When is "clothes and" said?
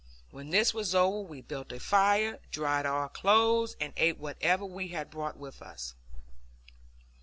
3.07-3.93